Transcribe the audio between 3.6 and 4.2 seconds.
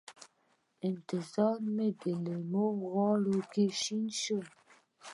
شین